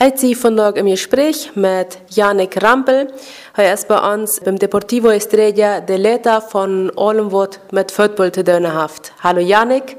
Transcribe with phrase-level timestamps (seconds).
[0.00, 3.08] Heute sind von im Gespräch mit Janik Rampel.
[3.56, 8.68] Er ist bei uns beim Deportivo Estrella de Leta von was mit Football zu tun.
[9.24, 9.96] Hallo Janik.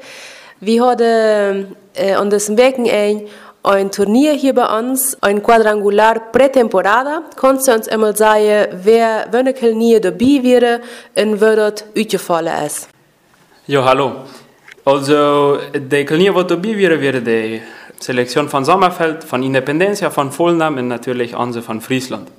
[0.61, 3.27] Wir haben äh, an diesem Weg ein,
[3.91, 7.23] Turnier hier bei uns, ein Quadrangular Prätemporada.
[7.35, 10.79] Kannst du uns einmal sagen, wer welche nie dabei wäre
[11.17, 12.87] und wer dort ausgefallen ist?
[13.67, 14.13] Ja, hallo.
[14.85, 17.59] Also, der Turnier, was dabei wäre, wäre der
[17.99, 22.29] Selektion von Sommerfeld, von Independencia, von Volendam und natürlich Anse von Friesland.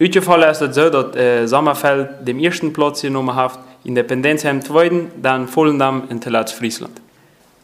[0.00, 5.10] Uitgevallen ist es so, dass äh, Sommerfeld den ersten Platz genommen hat, Independencia im zweiten,
[5.20, 7.00] dann Volendam und zuletzt Friesland.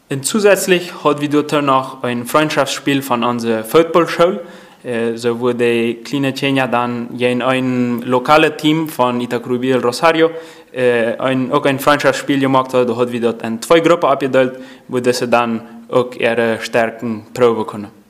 [0.09, 4.41] Und zusätzlich hat wir dort noch ein Freundschaftsspiel von unserer Footballschule,
[4.83, 10.29] äh, so wo die kleine Tjena dann in ein lokales Team von Itacrubil Rosario
[10.73, 12.73] äh, ein, auch ein Freundschaftsspiel gemacht.
[12.73, 17.65] Da hat wir dort in zwei Gruppen abgeteilt, wo sie dann auch ihre Stärken proben
[17.65, 18.05] können.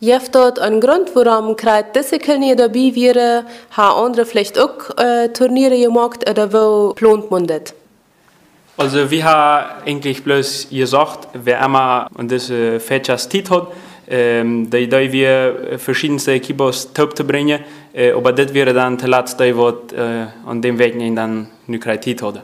[0.00, 3.44] Gibt dort einen Grund, warum gerade diese Turnier dabei wäre?
[3.70, 7.74] Haben andere vielleicht auch äh, Turniere gemacht oder wo plant man das?
[8.76, 13.68] Also wir haben eigentlich bloß gesagt, wer immer an diese Fächer Zeit hat,
[14.08, 17.60] ähm, da, da wir verschiedenste Equipos top zu bringen,
[17.94, 22.22] äh, aber das wäre dann der letzte, was äh, an dem Weg dann nicht Zeit
[22.22, 22.42] hat.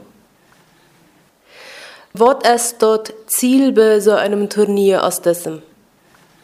[2.12, 5.62] Was ist dort Ziel bei so einem Turnier aus diesem?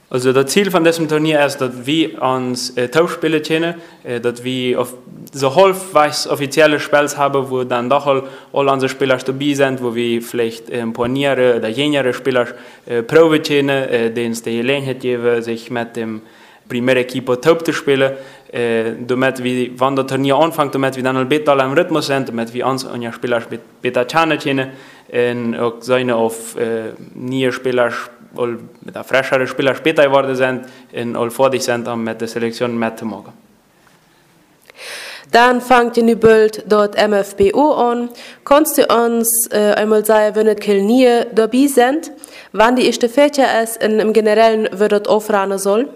[0.09, 4.44] Also das Ziel von diesem Turnier ist, dass wir uns äh, Tauschspiele kennen, äh, dass
[4.44, 4.94] wir auf
[5.33, 8.22] so halbwegs offizielle Spiele haben, wo dann doch all,
[8.53, 12.47] all unsere Spieler dabei sind, wo wir vielleicht äh, ein paar Niere oder jüngere Spieler
[12.87, 16.22] äh, Probe kennen, äh, denen es die Gelegenheit geben, sich mit dem
[16.69, 18.12] primären Equipo top zu spielen,
[18.53, 22.53] äh, damit wir, wenn das Turnier anfängt, damit wir dann besser im Rhythmus sind, damit
[22.53, 23.42] wir uns und ja Spieler
[23.83, 24.70] besser kennen
[25.12, 27.92] und auch seine auf äh, neue Spieler
[28.84, 33.33] mit der Spieler später geworden sind und all fertig sind, um mit der Selektion mitzumachen.
[35.33, 38.10] Dann fängt ihr bald dort MFBO an.
[38.44, 42.12] Kannst du uns äh, einmal sagen, wenn es nie dabei sind,
[42.53, 45.88] wann die erste Fächer ist und im Generellen wird dort aufrahmen soll?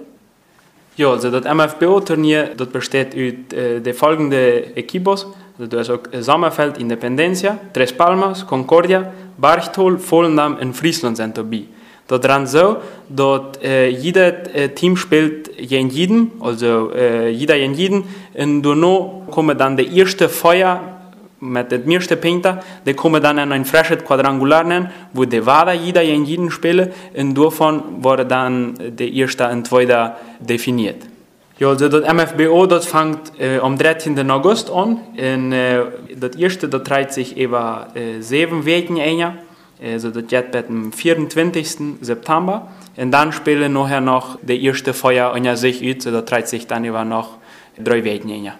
[1.00, 5.26] Ja, also das MFBO-Turnier besteht aus äh, den folgenden Equipos.
[5.58, 11.62] Also Sommerfeld, Independencia, Tres Palmas, Concordia, Barchtol, Volendam und Friesland sind dabei.
[12.06, 12.76] Dat dran so,
[13.08, 18.04] dat äh, jeder äh, Team spielt gegen jeden, also äh, jeder gegen jeden.
[18.34, 20.99] Und danach kommt dann der erste Feuer
[21.40, 25.72] mit dem ersten Pinter, der kommt dann in ein frisches Quadrangular nennen, wo der Wada
[25.72, 26.92] jeder gegen jeden spielt.
[27.14, 31.10] Und davon wurde dann der erste und zweite definiert.
[31.58, 34.30] Ja, also das MFBO das fängt äh, am 13.
[34.30, 35.00] August an.
[35.16, 35.82] Und, äh,
[36.16, 39.38] das erste das trägt sich über äh, sieben Wochen ein.
[39.82, 41.98] Also das geht bis am 24.
[42.00, 42.68] September.
[42.96, 46.66] Und dann spielen nachher noch der erste Feuer ja sich aus, so das trägt sich
[46.66, 47.38] dann über noch
[47.78, 48.52] drei Wochen.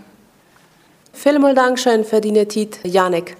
[1.23, 3.37] Vielen Dank schön für deine Zeit, Janik.